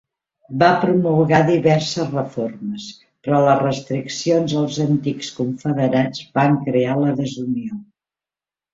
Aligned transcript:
Va 0.61 0.69
promulgar 0.85 1.41
diverses 1.49 2.09
reformes, 2.15 2.87
però 3.27 3.43
les 3.45 3.61
restriccions 3.67 4.59
als 4.65 4.83
antics 4.89 5.33
confederats 5.39 6.27
van 6.43 6.61
crear 6.67 7.01
la 7.07 7.17
desunió. 7.25 7.83